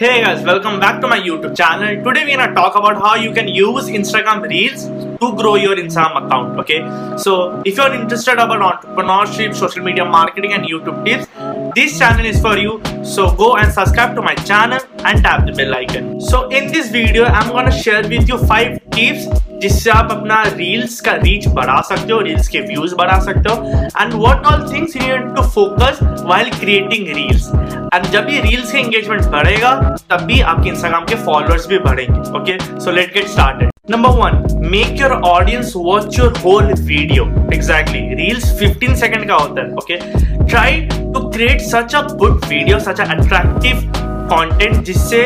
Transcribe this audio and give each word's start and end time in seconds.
Hey 0.00 0.20
guys, 0.22 0.44
welcome 0.44 0.78
back 0.78 1.00
to 1.00 1.08
my 1.08 1.18
YouTube 1.18 1.56
channel. 1.56 1.88
Today 2.04 2.24
we're 2.24 2.36
gonna 2.36 2.54
talk 2.54 2.76
about 2.76 2.98
how 3.04 3.16
you 3.16 3.32
can 3.32 3.48
use 3.48 3.86
Instagram 3.88 4.42
Reels 4.48 4.84
to 5.22 5.32
grow 5.38 5.56
your 5.56 5.74
Instagram 5.74 6.24
account. 6.24 6.60
Okay, 6.60 6.78
so 7.16 7.60
if 7.66 7.76
you're 7.76 7.92
interested 7.92 8.34
about 8.34 8.60
entrepreneurship, 8.66 9.56
social 9.56 9.82
media 9.82 10.04
marketing, 10.04 10.52
and 10.52 10.62
YouTube 10.62 11.04
tips, 11.04 11.26
this 11.74 11.98
channel 11.98 12.24
is 12.24 12.40
for 12.40 12.56
you. 12.56 12.80
So 13.02 13.34
go 13.34 13.56
and 13.56 13.72
subscribe 13.72 14.14
to 14.14 14.22
my 14.22 14.36
channel 14.36 14.78
and 15.04 15.20
tap 15.24 15.46
the 15.46 15.52
bell 15.52 15.74
icon. 15.74 16.20
So 16.20 16.46
in 16.46 16.70
this 16.70 16.90
video, 16.90 17.24
I'm 17.24 17.50
gonna 17.50 17.72
share 17.72 18.08
with 18.08 18.28
you 18.28 18.38
five 18.38 18.78
tips 18.92 19.26
जिससे 19.60 19.90
आप 19.90 20.12
अपना 20.12 20.42
reels 20.48 21.00
का 21.00 21.12
reach 21.22 21.46
बढ़ा 21.54 21.80
सकते 21.88 22.12
हो 22.12 22.20
reels 22.20 22.48
के 22.48 22.60
views 22.66 22.94
बढ़ा 22.94 23.18
सकते 23.20 23.52
हो। 23.52 23.82
And 24.02 24.12
what 24.14 24.46
all 24.46 24.68
things 24.72 24.96
you 24.96 25.02
need 25.02 25.34
to 25.36 25.42
focus 25.50 25.98
while 26.02 26.50
creating 26.58 27.08
reels 27.16 27.48
and 27.94 28.06
जब 28.12 28.26
ये 28.30 28.40
रील्स 28.40 28.72
के 28.72 28.78
एंगेजमेंट 28.78 29.24
बढ़ेगा, 29.32 29.72
तब 30.10 30.24
भी 30.26 30.40
आपके 30.40 30.68
इंस्टाग्राम 30.68 31.04
के 31.04 31.14
फॉलोअर्स 31.24 31.66
भी 31.68 31.78
बढ़ेंगे 31.78 32.38
okay 32.38 32.58
so 32.80 32.90
let 32.90 33.14
get 33.14 33.26
started 33.28 33.70
number 33.90 34.10
one 34.14 34.68
make 34.70 35.00
your 35.00 35.12
audience 35.12 35.72
watch 35.76 36.18
your 36.18 36.36
whole 36.38 36.72
video 36.72 37.24
exactly 37.54 38.00
reels 38.14 38.52
15 38.62 38.94
second 38.96 39.28
का 39.28 39.34
होता 39.34 39.62
है 39.62 39.72
okay 39.74 39.96
try 40.46 40.80
to 40.90 41.28
create 41.28 41.60
such 41.60 41.94
a 41.94 42.02
good 42.14 42.44
video 42.44 42.78
such 42.80 43.00
attractive 43.00 43.80
content 44.32 44.84
जिससे 44.84 45.24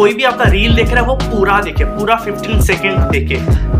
कोई 0.00 0.12
भी 0.14 0.24
आपका 0.24 0.44
रील 0.44 0.74
देख 0.74 0.90
रहा 0.90 1.00
है, 1.00 1.06
वो 1.06 1.14
पूरा 1.14 1.60
देखे, 1.60 1.84
पूरा 1.84 2.14
फिफ्टीन 2.16 2.60
सेकेंड 2.60 2.98
देखे। 2.98 3.36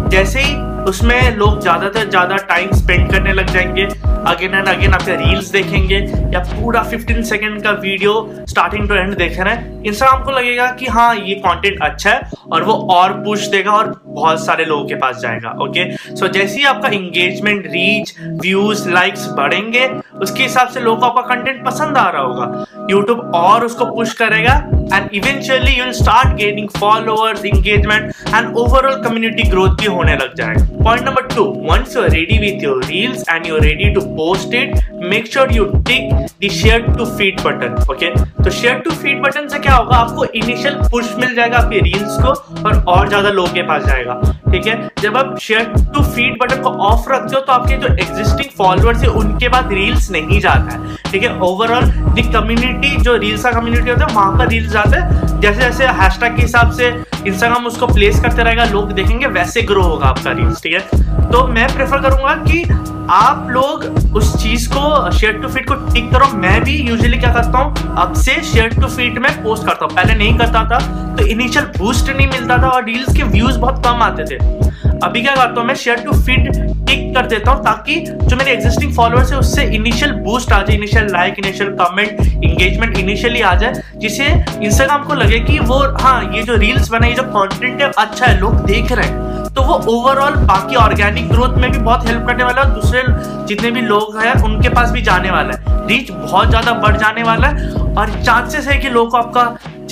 जैसे 0.08 0.40
ही 0.40 0.54
उसमें 0.88 1.36
लोग 1.36 1.60
ज़्यादा 1.60 1.88
से 1.90 2.04
ज़्यादा 2.06 2.36
टाइम 2.48 2.70
स्पेंड 2.74 3.10
करने 3.12 3.32
लग 3.32 3.50
जाएँगे। 3.52 3.88
अगेन 4.26 4.54
एंड 4.54 4.68
अगेन 4.68 4.92
आपके 4.94 5.16
रील्स 5.16 5.50
देखेंगे 5.50 5.96
या 6.34 6.40
पूरा 6.40 6.82
15 6.90 7.22
सेकंड 7.24 7.62
का 7.62 7.70
वीडियो 7.82 8.12
स्टार्टिंग 8.48 8.88
टू 8.88 8.94
एंड 8.94 9.16
देख 9.18 9.38
रहे 9.38 9.54
हैं। 9.54 9.82
इंस्टाग्राम 9.82 10.24
को 10.24 10.30
लगेगा 10.30 10.66
कि 10.78 10.86
हाँ 10.86 11.14
ये 11.16 11.34
कंटेंट 11.36 11.82
अच्छा 11.82 12.10
है 12.10 12.30
और 12.52 12.64
वो 12.64 12.72
और 12.92 13.12
पुश 13.24 13.46
देगा 13.48 13.72
और 13.72 13.94
बहुत 14.06 14.44
सारे 14.46 14.64
लोगों 14.64 14.84
के 14.88 14.94
पास 14.94 15.18
जाएगा 15.22 15.50
ओके 15.62 15.84
सो 15.96 16.26
so, 16.26 16.32
जैसे 16.32 16.58
ही 16.58 16.64
आपका 16.64 16.88
इंगेजमेंट 16.88 17.66
रीच 17.66 18.14
व्यूज़ 18.20 18.88
लाइक्स 18.90 19.26
बढ़ेंगे 19.36 19.86
उसके 20.20 20.42
हिसाब 20.42 20.68
से 20.68 20.80
लोगों 20.80 20.98
को 21.00 21.06
आपका 21.06 21.34
कंटेंट 21.34 21.64
पसंद 21.66 21.96
आ 21.98 22.08
रहा 22.10 22.22
होगा। 22.22 22.66
यूट्यूब 22.90 23.30
और 23.34 23.64
उसको 23.64 23.84
पुश 23.94 24.12
करेगा 24.14 24.54
and 24.94 25.08
eventually 25.14 25.72
you 25.72 25.84
will 25.84 25.92
start 25.92 26.36
gaining 26.36 26.68
followers 26.78 27.44
engagement 27.44 28.12
and 28.34 28.56
overall 28.56 29.02
community 29.02 29.48
growth 29.50 29.80
भी 29.80 29.86
होने 29.86 30.16
लग 30.16 30.34
जाएगा। 30.34 30.69
Point 30.84 31.04
number 31.06 31.26
two 31.34 31.44
once 31.70 31.96
you 31.96 32.02
are 32.02 32.10
ready 32.10 32.38
with 32.38 32.64
your 32.64 32.84
reels 32.84 33.24
and 33.30 33.46
you 33.46 33.54
are 33.54 33.60
ready 33.62 33.90
to 33.94 34.00
post 34.16 34.54
it 34.54 34.74
make 35.10 35.26
sure 35.32 35.52
you 35.54 35.64
tick 35.88 36.12
the 36.44 36.50
share 36.52 36.82
to 36.92 37.04
feed 37.16 37.40
button 37.42 37.74
okay 37.92 38.10
तो 38.44 38.50
share 38.50 38.78
to 38.84 38.90
feed 38.90 39.20
button 39.22 39.48
से 39.48 39.58
क्या 39.58 39.74
होगा? 39.74 39.96
आपको 39.96 40.24
initial 40.24 40.74
push 40.90 41.14
मिल 41.18 41.34
जाएगा 41.34 41.58
आपके 41.58 41.80
reels 41.80 42.16
को 42.22 42.28
और 42.68 42.84
और 42.88 43.08
ज़्यादा 43.08 43.30
लोगों 43.30 43.52
के 43.54 43.62
पास 43.62 43.84
जाएगा, 43.86 44.14
ठीक 44.52 44.66
है? 44.66 44.76
जब 45.02 45.16
आप 45.16 45.36
शेयर 45.42 45.64
टू 45.94 46.02
फ़ीड 46.04 46.38
बटन 46.42 46.62
को 46.62 46.70
ऑफ़ 46.86 47.10
रखते 47.12 47.36
हो 47.36 47.40
तो 47.40 47.52
आपके 47.52 47.76
जो 47.76 47.88
एग्जिस्टिंग 47.94 48.56
फॉलोअर्स 48.58 49.02
है, 49.02 49.08
उनके 49.10 49.48
बाद 49.48 49.72
रील्स 49.72 50.10
नहीं 50.10 50.40
जाता 50.40 50.72
है, 50.72 50.96
ठीक 51.10 51.22
है? 51.22 51.38
ओवरऑल 51.40 51.84
द 51.84 52.30
कम्युनिटी 52.34 52.96
जो 53.02 53.16
रील्स 53.16 53.42
का 53.44 53.52
कम्युनिटी 53.52 53.90
होता 53.90 54.06
है, 54.06 54.14
वहाँ 54.14 54.38
पर 54.38 54.48
रील्स 54.48 54.72
जाते 54.72 54.96
हैं। 54.96 55.29
जैसे 55.40 55.60
जैसे 55.60 55.86
हैशटैग 55.98 56.36
के 56.36 56.42
हिसाब 56.42 56.72
से 56.72 56.88
इंस्टाग्राम 57.26 57.66
उसको 57.66 57.86
प्लेस 57.86 58.20
करते 58.20 58.42
रहेगा, 58.42 58.64
लोग 58.64 58.92
देखेंगे, 58.92 59.26
वैसे 59.28 59.62
ग्रो 59.62 59.82
होगा 59.82 60.06
आपका 60.06 60.32
रील्स 60.32 60.62
ठीक 60.62 60.72
है? 60.72 61.30
तो 61.30 61.46
मैं 61.48 61.66
प्रेफर 61.74 62.00
करूँगा 62.02 62.34
कि 62.44 62.62
आप 63.10 63.46
लोग 63.50 64.14
उस 64.16 64.34
चीज़ 64.42 64.68
को 64.68 65.10
शेयर 65.12 65.32
टू 65.32 65.48
फीट 65.48 65.68
को 65.68 65.74
टिक 65.92 66.10
करो। 66.12 66.26
मैं 66.34 66.62
भी 66.64 66.76
यूजुअली 66.78 67.18
क्या 67.18 67.32
करता 67.34 67.58
हूँ, 67.58 67.94
अब 67.98 68.14
से 68.16 68.40
शेयर 68.42 68.74
टू 68.74 68.86
फीट 68.88 69.18
में 69.18 69.30
पोस्ट 69.42 69.66
करता 69.66 69.84
हूँ। 69.84 69.94
पहले 69.94 70.14
नहीं 70.14 70.36
करता 70.38 70.64
था 70.70 70.78
तो 71.16 71.26
इनिशियल 71.26 71.64
बूस्ट 71.78 72.10
नहीं 72.10 72.26
मिलता 72.28 72.58
था 72.62 72.68
और 72.68 72.84
रील्स 72.84 73.16
के 73.16 73.22
व्यूज़ 73.24 73.58
बहुत 73.58 73.84
कम 73.86 74.02
आते 74.02 74.24
थे। 74.24 74.69
अभी 75.04 75.20
क्या 75.22 75.34
करता 75.34 75.60
हूँ, 75.60 75.66
मैं 75.66 75.74
शेयर 75.74 76.00
टू 76.00 76.12
फ़ीड 76.14 76.52
टिक 76.86 77.14
कर 77.14 77.26
देता 77.26 77.50
हूँ 77.50 77.64
ताकि 77.64 77.94
जो 78.00 78.36
मेरे 78.36 78.52
एग्जिस्टिंग 78.52 78.92
फॉलोअर्स 78.94 79.32
है, 79.32 79.38
उससे 79.38 79.62
इनिशियल 79.74 80.12
बूस्ट 80.22 80.52
आ 80.52 80.62
जाए 80.62 80.76
initial 80.76 81.08
like 81.12 81.38
initial 81.38 81.70
comment 81.80 82.20
engagement 82.44 82.98
initially 82.98 83.40
आ 83.42 83.54
जाए 83.54 83.82
जिससे 83.96 84.26
इंस्टाग्राम 84.62 85.04
को 85.04 85.14
लगे 85.14 85.38
कि 85.40 85.58
वो 85.60 85.78
हाँ 86.00 86.22
ये 86.34 86.42
जो 86.42 86.56
रील्स 86.56 86.88
बनाई 86.90 87.12
जो 87.14 87.22
कंटेंट 87.24 87.82
है 87.82 87.90
अच्छा 87.90 88.26
है, 88.26 88.38
लोग 88.40 88.64
देख 88.66 88.92
रहे 88.92 89.06
हैं। 89.06 89.28
तो 89.50 89.62
वो 89.62 89.74
ओवरऑल 89.90 90.34
बाकी 90.46 90.76
ऑर्गेनिक 90.76 91.28
ग्रोथ 91.28 91.56
में 91.58 91.70
भी 91.72 91.78
बहुत 91.78 92.06
हेल्प 92.06 92.26
करने 92.26 92.44
वाला 92.44 92.62
है 92.62 92.74
दूसरे 92.74 93.02
जितने 93.46 93.70
भी 93.70 93.80
लोग 93.82 94.16
हैं, 94.18 94.32
उनके 94.42 94.68
पास 94.68 94.90
भी 94.90 95.02
जाने 95.02 95.30
वाला 95.30 95.54
है। 95.54 95.86
रीच 95.88 96.10
बहुत 96.10 96.48
ज़्यादा 96.48 96.72
बढ़ 96.80 96.96
जाने 96.96 97.22
वाला 97.22 97.48
है 97.48 97.72
और 97.94 98.10
चांसेस 98.22 98.68
है 98.68 98.78
कि 98.78 98.88
लोग 98.90 99.10
को 99.10 99.16
आपका 99.16 99.42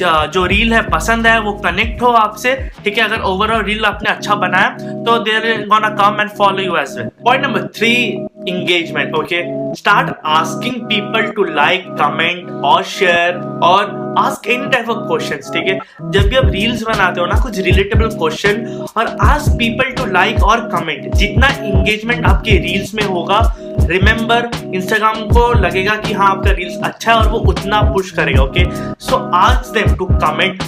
जो 0.00 0.46
रील 0.46 0.74
है, 0.74 0.82
पसंद 0.90 1.26
है, 1.26 1.40
वो 1.40 1.52
कनेक्ट 1.52 2.02
हो 2.02 2.06
आपसे, 2.06 2.70
ठीक 2.84 2.98
है? 2.98 3.04
अगर 3.04 3.20
ओवरऑल 3.20 3.62
रील 3.62 3.84
आपने 3.84 4.10
अच्छा 4.10 4.34
बनाया 4.34 4.68
तो 5.04 5.18
there 5.18 5.66
gonna 5.68 5.88
come 5.88 6.20
and 6.20 6.30
follow 6.30 6.62
you 6.62 6.76
as 6.76 6.98
well 6.98 7.08
point 7.24 7.44
number 7.44 7.66
three 7.66 8.26
engagement, 8.38 9.14
okay? 9.14 9.42
Start 9.74 10.16
asking 10.24 10.76
people 10.88 11.32
to 11.32 11.44
like, 11.56 11.82
comment, 11.96 12.50
or 12.64 12.82
share 12.82 13.34
और 13.62 14.14
ask 14.18 14.46
any 14.46 14.68
type 14.74 14.88
of 14.88 15.02
questions, 15.10 15.50
ठीक 15.52 15.66
है? 15.66 15.78
जब 16.10 16.28
भी 16.28 16.36
आप 16.36 16.44
रील्स 16.44 16.82
बनाते 16.82 17.20
हो 17.20 17.26
ना, 17.26 17.40
कुछ 17.40 17.58
रिलेटेबल 17.58 18.08
क्वेश्चन 18.08 18.66
और 18.96 19.16
ask 19.24 19.48
people 19.62 19.90
to 19.98 20.06
like 20.14 20.42
और 20.42 20.70
comment, 20.74 21.16
जितना 21.16 21.48
engagement 21.48 22.24
आपके 22.24 22.50
रील्स 22.50 22.94
में 22.94 23.04
होगा 23.04 23.40
रिमेंबर 23.88 24.50
इंस्टाग्राम 24.74 25.20
को 25.26 25.52
लगेगा 25.60 25.94
कि 25.96 26.12
हाँ 26.12 26.30
आपका 26.30 26.50
रील्स 26.52 26.80
अच्छा 26.84 27.12
है 27.12 27.16
और 27.18 27.28
वो 27.28 27.38
उतना 27.50 27.80
पुश 27.92 28.10
करेगा 28.10 28.42
okay 28.42 28.64
so 29.04 29.16
ask 29.36 29.70
them 29.74 29.94
to 29.96 30.06
comment 30.06 30.62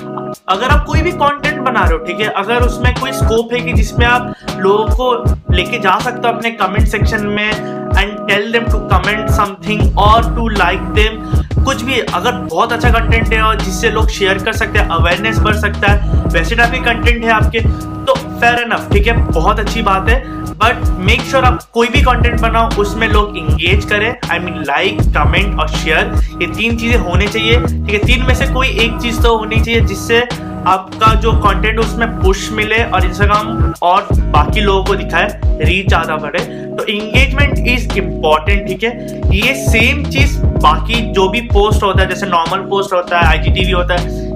अगर 0.48 0.68
आप 0.70 0.84
कोई 0.86 1.02
भी 1.02 1.10
कंटेंट 1.12 1.60
बना 1.62 1.80
रहे 1.80 1.92
हो, 1.92 1.98
ठीक 2.04 2.20
है? 2.20 2.28
अगर 2.28 2.62
उसमें 2.62 2.94
कोई 3.00 3.12
स्कोप 3.12 3.52
है 3.52 3.60
कि 3.60 3.72
जिसमें 3.72 4.06
आप 4.06 4.34
लोगों 4.58 4.86
को 4.96 5.54
लेके 5.54 5.78
जा 5.78 5.98
सकते 5.98 6.28
हो 6.28 6.34
अपने 6.34 6.50
कमेंट 6.52 6.86
सेक्शन 6.88 7.26
में 7.26 7.50
and 7.50 8.16
tell 8.28 8.50
them 8.52 8.64
to 8.64 8.78
comment 8.88 9.30
something 9.30 9.98
और 9.98 10.34
टू 10.36 10.48
लाइक 10.48 10.80
देम 10.94 11.22
कुछ 11.64 11.82
भी, 11.82 11.98
अगर 12.00 12.32
बहुत 12.32 12.72
अच्छा 12.72 12.90
कंटेंट 12.90 13.32
है 13.32 13.40
और 13.42 13.60
जिससे 13.60 13.90
लोग 13.90 14.08
शेयर 14.10 14.42
कर 14.44 14.52
सकते 14.52 14.78
हैं 14.78 14.88
अवेयरनेस 14.88 15.38
बढ़ 15.38 15.56
सकता 15.56 15.92
है, 15.92 16.24
वैसे 16.28 16.56
टाइप 16.56 16.72
के 16.72 16.78
कंटेंट 16.84 17.24
है 17.24 17.30
आपके 17.32 17.60
तो 17.60 18.14
फेयर 18.14 18.60
एनफ 18.60 18.88
ठीक 18.92 19.06
है? 19.06 19.16
बहुत 19.26 19.60
अच्छी 19.60 19.82
बात 19.82 20.08
है। 20.08 20.39
बट 20.62 20.88
मेक 21.00 21.20
श्योर 21.20 21.44
आप 21.44 21.62
कोई 21.74 21.88
भी 21.88 22.00
कंटेंट 22.02 22.40
बनाओ, 22.40 22.68
उसमें 22.78 23.06
लोग 23.08 23.36
इंगेज 23.38 23.84
करें। 23.90 24.14
आई 24.30 24.38
मीन 24.38 24.62
लाइक 24.64 25.00
कमेंट 25.14 25.58
और 25.60 25.68
शेयर 25.70 26.14
ये 26.42 26.46
तीन 26.48 26.76
चीज़ें 26.78 26.98
होने 26.98 27.28
चाहिए। 27.28 27.56
ठीक 27.56 27.90
है, 27.90 27.98
तीन 28.00 28.24
में 28.26 28.34
से 28.34 28.46
कोई 28.52 28.68
एक 28.68 28.98
चीज़ 29.02 29.20
तो 29.22 29.36
होनी 29.36 29.60
चाहिए 29.60 29.80
जिससे 29.82 30.20
आपका 30.68 31.12
जो 31.20 31.32
कंटेंट 31.42 31.78
उसमें 31.80 32.08
पुश 32.20 32.50
मिले 32.52 32.82
और 32.84 33.04
इंस्टाग्राम 33.04 33.72
और 33.82 34.08
बाकी 34.12 34.60
लोगों 34.60 34.84
को 34.84 34.94
दिखाए 34.96 35.40
रीच 35.60 35.88
ज़्यादा 35.88 36.16
बढ़े। 36.16 36.38
तो 36.76 36.84
इंगेजमेंट 36.86 37.58
इज़ 37.68 37.98
इंपॉर्टेंट 37.98 38.66
ठीक 38.66 38.84
है? 38.84 38.90
ये 39.36 39.54
सेम 39.62 40.04
चीज़ 40.06 40.38
बाकी 40.38 41.00
जो 41.12 41.28
भी 41.28 41.40
पोस्ट 41.48 41.82
होता 41.82 42.02
है, 42.02 42.08
जैसे 42.08 42.26
नॉर्मल 42.26 42.68
पोस्ट 42.70 42.92
होता 42.92 43.20
है 43.20 43.26
आईजीटीवी 43.28 43.72
होता 43.72 43.94
है, 43.94 44.28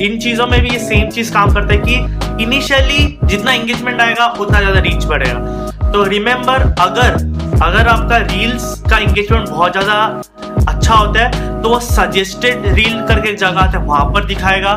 इन 0.00 0.18
चीज़ों 0.18 0.46
में 0.46 0.60
भी 0.60 0.68
ये 0.68 0.78
सेम 0.80 1.08
चीज़ 1.10 1.32
काम 1.32 1.52
करता 1.54 1.74
है 1.74 1.80
कि 1.80 2.44
इनिशियली 2.44 3.18
जितना 3.24 3.52
एंगेजमेंट 3.52 4.00
आएगा, 4.00 4.26
उतना 4.40 4.60
ज़्यादा 4.60 4.80
रीच 4.80 5.04
बढ़ेगा। 5.06 5.69
तो 5.92 6.02
रिमेंबर 6.04 6.62
अगर 6.80 7.14
अगर 7.62 7.88
आपका 7.88 8.16
रील्स 8.18 8.74
का 8.90 8.98
एंगेजमेंट 8.98 9.48
बहुत 9.48 9.72
ज़्यादा 9.72 10.64
अच्छा 10.68 10.94
होता 10.94 11.20
है 11.20 11.62
तो 11.62 11.68
वो 11.68 11.80
सजेस्टेड 11.80 12.66
रील 12.66 13.00
करके 13.06 13.28
एक 13.30 13.38
जगह 13.38 13.60
आता 13.60 13.78
है, 13.78 13.84
वहाँ 13.86 14.04
पर 14.12 14.24
दिखाएगा। 14.24 14.72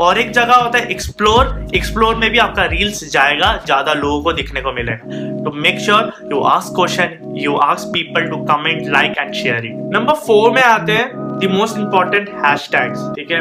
और 0.00 0.18
एक 0.18 0.30
जगह 0.32 0.54
होता 0.54 0.78
है 0.78 0.86
एक्सप्लोर 0.90 1.70
एक्सप्लोर 1.74 2.14
में 2.16 2.30
भी 2.30 2.38
आपका 2.38 2.64
रील्स 2.66 3.04
जाएगा, 3.12 3.52
ज़्यादा 3.66 3.92
लोगों 3.94 4.22
को 4.22 4.32
दिखने 4.32 4.60
को 4.60 4.72
मिलेगा 4.72 5.42
तो 5.44 5.52
make 5.56 5.80
sure 5.80 6.12
you 6.32 6.40
ask 6.48 6.74
question 6.76 7.34
you 7.38 7.56
ask 7.64 7.88
people 7.94 8.28
to 8.30 8.36
comment 8.46 8.88
like 8.92 9.18
and 9.18 9.34
share 9.34 9.66
it 9.66 9.76
number 9.94 10.14
four 10.26 10.50
में 10.50 10.62
आते 10.62 10.92
हैं 10.92 11.10
द 11.38 11.50
मोस्ट 11.52 11.78
इंपॉर्टेंट 11.78 12.28
हैशटैग्स 12.46 13.08
ठीक 13.16 13.30
है? 13.30 13.40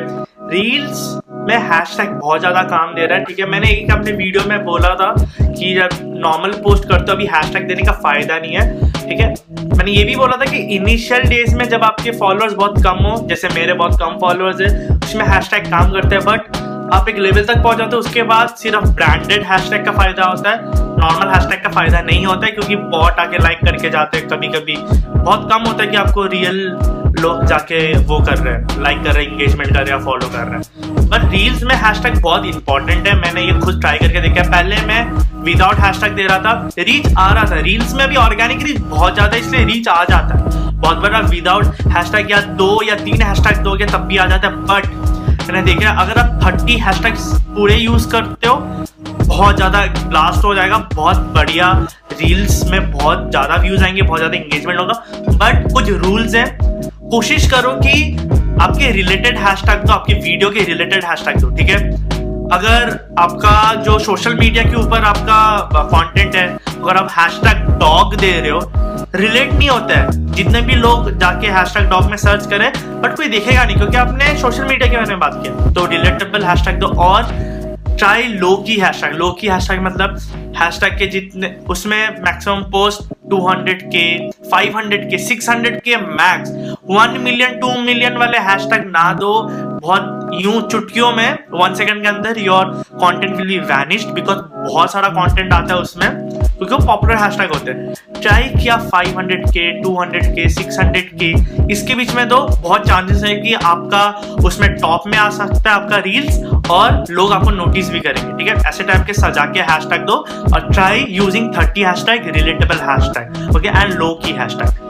रील्स 0.51 1.20
में 1.41 1.57
हैशटैग 1.59 2.09
बहुत 2.11 2.39
ज़्यादा 2.39 2.61
काम 2.65 2.93
दे 2.95 3.05
रहा 3.05 3.17
है, 3.17 3.23
ठीक 3.25 3.39
है? 3.39 3.45
मैंने 3.49 3.69
एक 3.71 3.91
अपने 3.91 4.11
वीडियो 4.13 4.43
में 4.49 4.63
बोला 4.65 4.93
था 4.95 5.13
कि 5.39 5.73
जब 5.75 5.89
नॉर्मल 6.17 6.51
पोस्ट 6.63 6.87
करते 6.89 7.11
हो, 7.11 7.15
अभी 7.15 7.25
हैशटैग 7.27 7.67
देने 7.67 7.83
का 7.83 7.91
फ़ायदा 8.03 8.37
नहीं 8.39 8.55
है, 8.55 8.91
ठीक 8.99 9.19
है? 9.19 9.33
मैंने 9.77 9.91
ये 9.91 10.03
भी 10.03 10.15
बोला 10.15 10.37
था 10.37 10.45
कि 10.45 10.57
इनिशियल 10.75 11.23
डेज़ 11.29 11.55
में 11.55 11.67
जब 11.69 11.83
आपके 11.83 12.11
फॉलोअर्स 12.19 12.53
बहुत 12.53 12.83
कम 12.83 13.03
हो, 13.05 13.15
जैसे 13.27 13.49
मेरे 13.55 13.73
बहुत 13.75 13.99
कम 13.99 14.17
फॉलोअर्स 14.21 14.61
है, 14.61 14.87
उसमें 14.97 15.25
हैशटैग 15.27 15.69
काम 15.71 15.91
करते 15.91 16.15
हैं 16.15 16.25
बट 16.25 16.59
आप 16.93 17.09
एक 17.09 17.17
लेवल 17.17 17.43
तक 17.45 17.61
पहुँच 17.63 17.77
जाते 17.77 17.95
हो, 17.95 17.99
उसके 17.99 18.23
बाद 18.29 18.47
सिर्फ़ 18.57 18.87
ब्रांडेड 18.95 19.43
हैशटैग 19.51 19.85
का 19.85 19.91
फ़ायदा 19.91 20.23
होता 20.25 20.49
है 20.49 20.89
नॉर्मल 20.97 21.33
हैशटैग 21.33 21.63
का 21.63 21.69
फ़ायदा 21.69 22.01
नहीं 22.01 22.25
होता 22.25 22.45
है, 22.45 22.51
क्योंकि 22.51 22.75
बॉट 22.75 23.19
आके 23.19 23.37
लाइक 23.43 23.59
करके 23.65 23.89
जाते 23.89 24.17
हैं 24.17 24.27
कभी 24.29 24.47
कभी 24.49 24.75
बहुत 24.77 25.49
कम 25.51 25.67
होता 25.67 25.83
है 25.83 25.89
कि 25.89 25.97
आपको 25.97 26.25
रियल 26.25 26.59
लोग 27.19 27.45
जाके 27.45 27.81
वो 28.07 28.19
कर 28.25 28.37
रहे 28.37 28.53
हैं 28.53 28.81
लाइक 28.83 29.03
कर 29.03 29.13
रहे 29.13 29.23
हैं 29.23 29.31
इंगेजमेंट 29.31 29.73
कर 29.73 29.79
रहे 29.79 29.95
हैं 29.95 30.03
फॉलो 30.05 30.27
कर 30.27 30.47
रहे 30.47 30.55
हैं। 30.55 30.90
बट 31.11 31.31
रील्स 31.31 31.63
में 31.63 31.75
हैशटैग 31.75 32.21
बहुत 32.21 32.45
इंपॉर्टेंट 32.45 33.07
है। 33.07 33.15
मैंने 33.15 33.41
ये 33.41 33.59
खुद 33.59 33.79
ट्राई 33.81 33.97
करके 33.97 34.21
देखा। 34.21 34.43
पहले 34.49 34.75
मैं 34.87 35.01
विदाउट 35.43 35.79
हैशटैग 35.79 36.13
दे 36.15 36.23
रहा 36.23 36.37
था 36.39 36.69
रीच 36.79 37.13
आ 37.17 37.31
रहा 37.33 37.45
था। 37.45 37.59
रील्स 37.61 37.93
में 37.93 38.07
भी 38.09 38.15
ऑर्गेनिक 38.17 38.63
रीच 38.63 38.79
बहुत 38.79 39.13
ज़्यादा 39.13 39.37
इसलिए 39.37 39.65
रीच 39.65 39.87
आ 39.87 40.03
जाता 40.03 40.37
है। 40.37 40.59
बहुत 40.73 40.97
बार 40.97 41.13
आप 41.13 41.29
विदाउट 41.29 41.81
हैशटैग 41.87 42.31
या 42.31 42.41
दो 42.57 42.81
या 42.83 42.95
तीन 42.97 43.21
हैशटैग 43.21 43.57
दोगे, 43.63 43.85
तब 43.85 44.05
भी 44.07 44.17
आ 44.17 44.25
जाता 44.27 44.47
है। 44.47 44.55
बट 44.65 44.85
मैंने 45.43 45.61
देखा 45.63 45.91
अगर 46.01 46.19
आप 46.19 46.39
थर्टी 46.43 46.77
हैशटैग्स 46.79 47.27
पूरे 47.55 47.75
यूज़ 47.75 48.09
करते 48.09 48.47
हो, 48.47 48.55
बहुत 49.17 49.55
ज़्यादा 49.55 49.85
ब्लास्ट 49.99 50.43
हो 50.43 50.53
जाएगा। 50.55 50.77
बहुत 50.93 51.17
बढ़िया 51.35 51.71
रील्स 52.13 52.63
में 52.69 52.91
बहुत 52.91 53.29
ज़्यादा 53.29 53.55
व्यूज़ 53.61 53.83
आएँगे, 53.83 54.01
बहुत 54.01 54.19
ज़्यादा 54.19 54.37
इंगेजमेंट 54.37 54.79
होगा। 54.79 54.93
बट 55.37 55.71
कुछ 55.73 55.89
रूल्स 56.05 56.35
हैं। 56.35 56.47
कोशिश 57.11 57.49
करो 57.51 57.71
कि 57.77 58.40
आपके 58.61 58.91
रिलेटेड 58.91 59.37
हैशटैग 59.39 59.83
दो 59.83 59.93
आपके 59.93 60.13
वीडियो 60.13 60.49
के 60.49 60.63
रिलेटेड 60.63 61.05
हैशटैग 61.05 61.37
दो 61.37 61.49
ठीक 61.57 61.69
है? 61.69 61.77
अगर 62.53 62.89
आपका 63.19 63.73
जो 63.83 63.97
सोशल 63.99 64.33
मीडिया 64.35 64.63
के 64.63 64.75
ऊपर 64.75 65.03
आपका 65.05 65.83
कंटेंट 65.93 66.35
है, 66.35 66.47
अगर 66.73 66.97
आप 66.97 67.09
हैशटैग 67.11 67.67
डॉग 67.79 68.15
दे 68.15 68.31
रहे 68.31 68.49
हो 68.49 68.59
रिलेट 69.15 69.53
नहीं 69.53 69.69
होता 69.69 69.99
है। 69.99 70.33
जितने 70.33 70.61
भी 70.61 70.75
लोग 70.75 71.09
जाके 71.19 71.47
हैशटैग 71.49 71.89
डॉग 71.89 72.09
में 72.09 72.17
सर्च 72.17 72.45
करें 72.47 72.71
बट 73.01 73.15
कोई 73.15 73.27
देखेगा 73.27 73.63
नहीं, 73.63 73.77
क्योंकि 73.77 73.97
आपने 73.97 74.37
सोशल 74.39 74.65
मीडिया 74.65 74.89
के 74.89 74.97
बारे 74.97 75.09
में 75.09 75.19
बात 75.19 75.39
किया। 75.43 75.71
तो 75.73 75.85
रिलेटेबल 75.85 76.45
हैशटैग 76.45 76.79
दो 76.79 76.87
और 77.03 77.23
try 77.97 78.23
low key 78.23 78.75
hashtag 78.75 79.13
low key 79.13 79.47
hashtag 79.47 79.81
मतलब 79.81 80.17
हैशटैग 80.57 80.97
के 80.99 81.07
जितने, 81.07 81.55
उसमें 81.69 82.21
मैक्सिमम 82.21 82.63
पोस्ट 82.71 83.01
200 83.33 83.75
के 83.95 84.05
500 84.49 84.97
के 85.11 85.17
600 85.27 85.79
के 85.85 85.97
मैक्स 85.97 86.49
1 86.91 87.17
मिलियन 87.23 87.59
2 87.59 87.77
मिलियन 87.85 88.17
वाले 88.17 88.37
हैशटैग 88.49 88.85
ना 88.87 89.11
दो. 89.13 89.33
बहुत 89.81 90.20
यूँ 90.33 90.61
चुटकियों 90.61 91.11
में 91.11 91.37
वन 91.53 91.73
सेकंड 91.75 92.01
के 92.01 92.07
अंदर 92.07 92.37
your 92.39 92.65
content 92.93 93.35
will 93.37 93.47
be 93.47 93.57
vanished 93.67 94.09
because 94.13 94.37
बहुत 94.37 94.91
सारा 94.91 95.07
कंटेंट 95.09 95.53
आता 95.53 95.73
है 95.73 95.79
उसमें, 95.81 96.09
क्योंकि 96.09 96.73
वो 96.73 96.85
पॉपुलर 96.85 97.15
हैशटैग 97.17 97.51
होते 97.53 97.71
हैं। 97.71 97.93
ट्राई 98.21 98.43
किया 98.49 98.75
500 98.89 99.49
के 99.51 99.65
200 99.81 100.25
के 100.35 100.47
600 100.53 101.01
के 101.21 101.31
इसके 101.73 101.95
बीच 101.95 102.13
में 102.15 102.27
तो 102.29 102.37
बहुत 102.47 102.87
चांसेस 102.87 103.23
है 103.23 103.35
कि 103.35 103.53
आपका 103.53 104.03
उसमें 104.45 104.69
टॉप 104.75 105.07
में 105.07 105.17
आ 105.17 105.29
सकता 105.31 105.69
है 105.69 105.75
आपका 105.75 105.97
रील्स 106.05 106.43
और 106.71 107.03
लोग 107.09 107.31
आपको 107.33 107.49
नोटिस 107.51 107.89
भी 107.89 107.99
करेंगे, 107.99 108.31
ठीक 108.37 108.47
है? 108.47 108.55
ऐसे 108.69 108.83
टाइप 108.83 109.05
के 109.07 109.13
सजा 109.13 109.45
के 109.53 109.71
हैशटैग 109.71 110.05
दो 110.05 110.13
और 110.53 110.69
try 110.71 111.05
using 111.09 111.53
30 111.53 111.85
hashtag 111.85 112.29
relatable 112.35 112.85
hashtag 112.89 113.55
okay 113.55 113.67
and 113.69 113.93
low 113.93 114.13
key 114.25 114.31
hashtag 114.33 114.80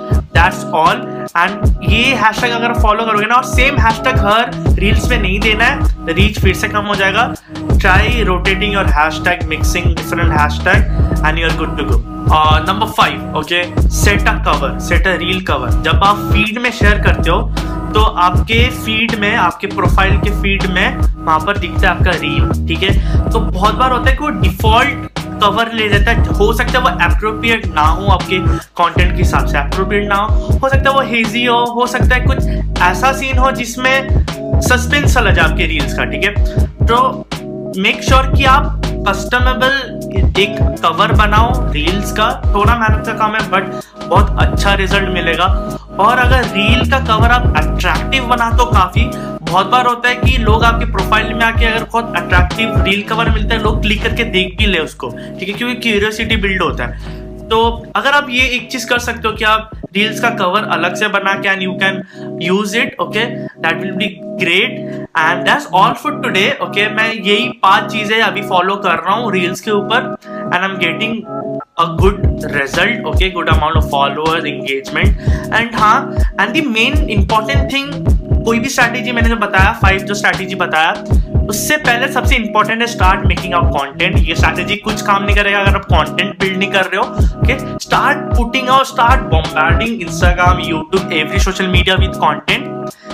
that's 0.42 0.64
all 0.76 1.02
and 1.38 1.90
ये 1.90 2.04
हैशटैग 2.16 2.52
अगर 2.52 2.74
फॉलो 2.82 3.06
करोगे 3.06 3.26
ना, 3.26 3.36
और 3.36 3.44
सेम 3.46 3.78
हैशटैग 3.80 4.20
हर 4.26 4.76
रील्स 4.80 5.10
में 5.10 5.18
नहीं 5.18 5.40
देना 5.40 5.66
है 5.66 6.14
रीच 6.14 6.40
फिर 6.42 6.56
से 6.56 6.68
कम 6.70 6.86
हो 6.86 6.96
जाएगा। 6.96 7.34
Try 7.72 8.24
rotating 8.24 8.74
your 8.74 8.86
hashtag 8.98 9.44
mixing 9.50 9.86
different 9.96 10.32
hashtag 10.32 11.26
and 11.28 11.40
you 11.40 11.48
are 11.48 11.58
good 11.58 11.78
to 11.78 11.84
go 11.86 12.00
number 12.68 12.88
five 12.98 13.38
okay 13.38 13.64
set 13.92 14.28
a 14.28 14.34
cover 14.46 14.78
set 14.80 15.08
a 15.08 15.16
reel 15.20 15.42
cover 15.46 15.82
जब 15.84 16.04
आप 16.04 16.18
फ़ीड 16.32 16.58
में 16.64 16.72
शेयर 16.72 17.02
करते 17.04 17.30
हो 17.30 17.42
तो 17.94 18.02
आपके 18.26 18.60
फ़ीड 18.84 19.16
में, 19.20 19.36
आपके 19.36 19.68
प्रोफ़ाइल 19.68 20.18
के 20.20 20.30
फ़ीड 20.42 20.66
में 20.74 20.98
वहाँ 20.98 21.40
पर 21.46 21.58
दिखता 21.58 21.80
है 21.82 21.96
आपका 21.96 22.12
रील 22.12 22.68
ठीक 22.68 22.84
है? 22.84 23.32
तो 23.32 23.40
बहुत 23.40 23.76
बार 23.76 23.92
होता 23.92 24.10
है 24.10 24.16
कि 24.18 24.24
वो 24.24 24.30
डिफ़ॉल्ट 24.42 25.11
कवर 25.42 25.72
ले 25.74 25.88
लेता 25.90 26.12
है। 26.12 26.26
हो 26.30 26.52
सकता 26.54 26.80
है 26.80 26.84
वो 26.84 26.90
अप्रोप्रिएट 27.06 27.66
ना 27.76 27.82
हो 27.82 28.06
आपके 28.08 28.40
कंटेंट 28.78 29.12
के 29.12 29.18
हिसाब 29.18 29.46
से। 29.46 29.58
अप्रोप्रिएट 29.58 30.08
ना 30.10 30.16
हो। 30.16 30.36
हो 30.54 30.70
सकता 30.70 30.90
है 30.90 30.96
वो 30.96 31.02
हेजी 31.04 31.46
हो। 31.46 31.64
हो 31.74 31.88
सकता 31.88 32.16
है 32.16 32.22
कुछ 32.22 32.82
ऐसा 32.82 33.12
सीन 33.14 33.38
हो 33.38 33.52
जिसमें 33.52 34.26
सस्पेंस 34.62 35.14
चला 35.14 35.32
जाए 35.32 35.46
आपके 35.46 35.66
रील्स 35.66 35.94
का, 35.94 36.06
ठीक 36.06 36.24
है? 36.24 36.34
तो 36.88 37.28
मेक 37.78 38.04
श्योर 38.04 38.28
कि 38.28 38.46
आप 38.46 38.82
कस्टमेबल 39.08 40.00
एक 40.40 40.58
कवर 40.84 41.12
बनाओ 41.12 41.72
रील्स 41.72 42.12
का। 42.12 42.30
थोड़ा 42.46 42.76
मेहनत 42.76 43.06
का 43.08 43.14
काम 43.14 43.36
है 43.36 43.42
बट 43.50 43.72
बहुत 44.06 44.38
अच्छा 44.42 44.74
रिज़ल्ट 44.74 45.10
मिलेगा। 45.10 45.46
और 46.00 46.18
अगर 46.18 46.44
रील 46.48 46.90
का 46.92 47.00
कवर 47.08 47.32
आप 47.32 47.54
अट्रैक्टिव 47.58 48.26
बना 48.26 48.50
तो 48.52 48.66
काफ़ी 48.66 49.04
बहुत 49.52 49.68
बार 49.68 49.86
होता 49.86 50.10
है 50.10 50.16
कि 50.16 50.38
लोग 50.38 50.64
आपके 50.64 50.86
प्रोफ़ाइल 50.92 51.34
में 51.34 51.44
आके 51.46 51.66
अगर 51.66 51.84
बहुत 51.84 52.14
अट्रैक्टिव 52.18 52.84
रील 52.84 53.02
कवर 53.08 53.30
मिलता 53.30 53.56
है, 53.56 53.62
लोग 53.64 53.82
क्लिक 53.82 54.02
करके 54.04 54.24
देख 54.36 54.56
भी 54.58 54.66
ले 54.66 54.80
उसको, 54.80 55.10
ठीक 55.10 55.50
है? 55.50 55.54
क्योंकि 55.54 55.76
क्यूरियोसिटी 55.82 56.36
बिल्ड 56.36 56.62
होता 56.64 56.86
है। 56.86 57.20
तो 57.50 57.60
अगर 57.96 58.12
आप 58.12 58.28
ये 58.30 58.46
एक 58.48 58.70
चीज़ 58.72 58.88
कर 58.90 59.00
सकते 59.00 59.28
हो 59.28 59.34
कि 59.34 59.44
आप 59.44 59.72
रील्स 59.96 60.20
का 60.20 60.30
कवर 60.42 60.68
अलग 60.76 60.96
से 60.96 61.08
बना 61.16 61.34
के 61.42 61.50
and 61.50 61.62
you 61.62 61.74
can 61.82 62.02
use 62.42 62.78
it 62.78 62.96
okay 63.02 63.26
that 63.26 63.82
will 63.82 63.92
be 63.92 64.08
great 64.44 64.80
and 65.18 65.44
that's 65.46 65.68
all 65.74 65.94
for 66.04 66.20
today 66.22 66.46
okay 66.64 66.88
मैं 66.96 67.12
यही 67.14 67.50
पाँच 67.64 67.92
चीज़ें 67.92 68.22
अभी 68.22 68.42
फॉलो 68.50 68.76
कर 68.86 69.04
रहा 69.06 69.16
हूँ 69.16 69.32
रील्स 69.34 69.62
के 69.62 69.72
ऊपर 69.72 70.16
and 70.28 70.54
I 70.54 70.70
am 70.70 70.78
getting 70.78 71.22
a 71.82 71.86
good 72.00 72.18
result, 72.54 73.06
okay? 73.12 73.28
Good 73.36 73.50
amount 73.52 73.78
of 73.78 73.86
followers, 73.90 74.44
engagement. 74.46 75.22
And 75.60 75.76
हाँ 75.76 75.94
and 76.40 76.58
the 76.58 76.62
main 76.68 76.98
important 77.16 77.72
thing 77.72 77.88
कोई 78.46 78.60
भी 78.60 78.70
स्ट्रैटेजी 78.70 79.12
मैंने 79.12 79.30
जो 79.30 79.36
बताया 79.36 79.72
फाइव 79.82 80.00
जो 80.10 80.14
स्ट्रैटेजी 80.16 80.56
बताया, 80.56 80.92
उससे 81.50 81.78
पहले 81.78 82.12
सबसे 82.14 82.36
इंपॉर्टेंट 82.36 82.82
है 82.82 82.88
स्टार्ट 82.88 83.26
मेकिंग 83.28 83.54
आउट 83.54 83.78
कंटेंट 83.78 84.18
ये 84.28 84.36
स्ट्रैटेजी 84.36 84.76
कुछ 84.88 85.02
काम 85.08 85.24
नहीं 85.24 85.36
करेगा 85.36 85.60
अगर 85.60 85.76
आप 85.76 85.86
कंटेंट 85.94 86.40
बिल्ड 86.40 86.58
नहीं 86.58 86.72
कर 86.72 86.90
रहे 86.94 86.98
हो 86.98 87.40
okay 87.42 87.58
start 87.86 88.36
putting 88.38 88.70
out 88.70 88.86
start 88.88 89.22
bombarding 89.32 90.02
Instagram 90.02 90.60
YouTube 90.60 91.12
every 91.14 91.40
social 91.40 91.68
media 91.78 91.96
with 92.06 92.16
content 92.24 92.70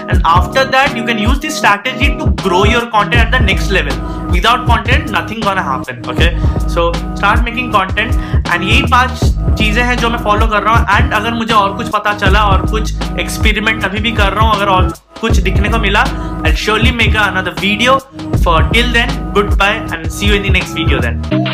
and 0.09 0.21
after 0.25 0.63
that, 0.73 0.95
you 0.95 1.03
can 1.03 1.17
use 1.17 1.39
this 1.39 1.57
strategy 1.57 2.07
to 2.19 2.27
grow 2.41 2.63
your 2.63 2.83
content 2.91 3.21
at 3.23 3.31
the 3.31 3.39
next 3.39 3.71
level. 3.71 3.95
Without 4.31 4.65
content, 4.65 5.11
nothing 5.11 5.41
gonna 5.41 5.63
happen, 5.63 5.99
okay? 6.09 6.29
So, 6.67 6.85
start 7.15 7.43
making 7.43 7.71
content. 7.73 8.15
And 8.47 8.63
यही 8.63 8.81
पाँच 8.91 9.19
चीज़ें 9.59 9.83
हैं 9.83 9.97
जो 9.97 10.09
मैं 10.09 10.17
follow 10.23 10.47
कर 10.47 10.63
रहा 10.63 10.75
हूँ। 10.75 10.97
And 10.97 11.13
अगर 11.13 11.33
मुझे 11.33 11.53
और 11.53 11.75
कुछ 11.77 11.89
पता 11.93 12.13
चला 12.17 12.43
और 12.45 12.65
कुछ 12.71 12.93
एक्सपेरिमेंट 13.19 13.83
अभी 13.85 13.99
भी 13.99 14.11
कर 14.11 14.33
रहा 14.33 14.45
हूँ, 14.45 14.55
अगर 14.55 14.67
और 14.67 14.93
कुछ 15.21 15.37
दिखने 15.39 15.69
को 15.69 15.77
मिला 15.79 16.01
I 16.45 16.55
surely 16.55 16.91
make 16.91 17.15
another 17.17 17.55
video 17.61 17.97
for 18.43 18.69
till 18.73 18.91
then 18.93 19.31
goodbye 19.57 19.75
and 19.93 20.07
see 20.09 20.27
you 20.27 20.33
in 20.35 20.49
the 20.49 20.53
next 20.53 20.75
video 20.75 20.99
then 20.99 21.46